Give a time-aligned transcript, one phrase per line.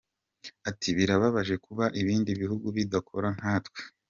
[0.69, 3.79] Ati “Birababaje kuba ibindi bihugu bidakora nkatwe.